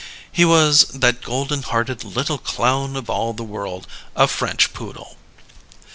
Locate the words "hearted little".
1.61-2.39